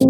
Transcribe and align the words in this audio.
you. 0.00 0.09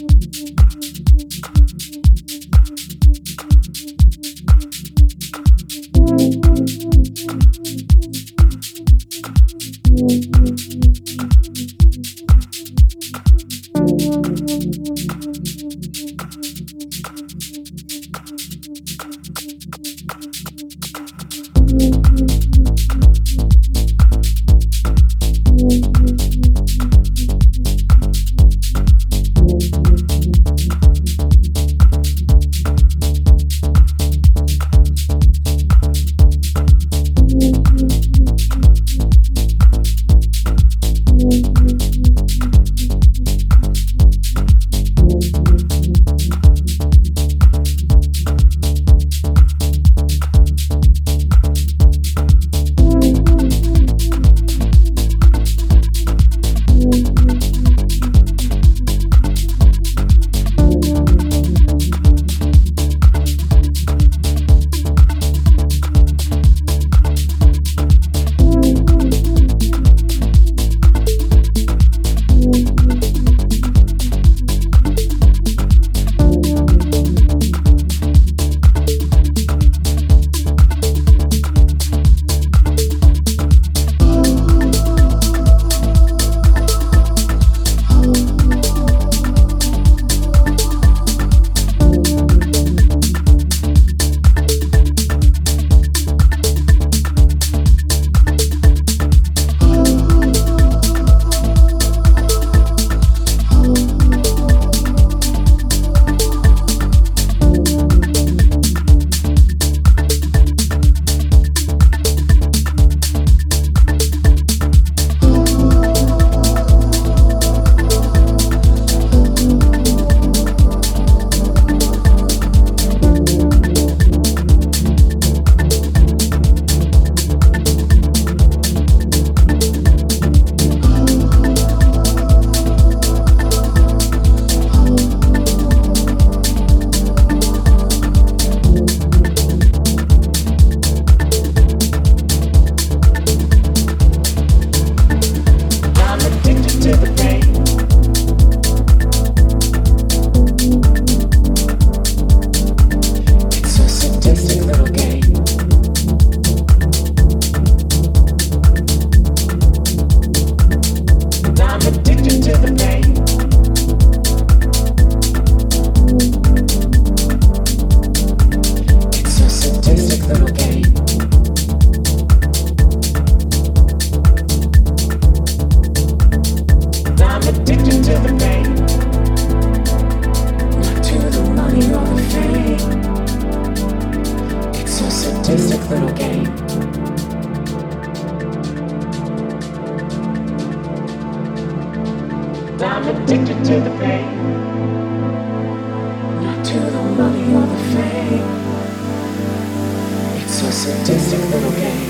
sadistic 200.81 201.39
little 201.51 201.71
game. 201.73 202.09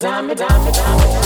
Dime, 0.00 0.34
dime, 0.34 0.72
dime, 0.72 1.21